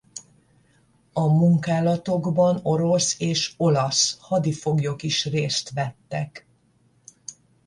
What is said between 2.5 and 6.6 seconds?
orosz és olasz hadifoglyok is részt vettek.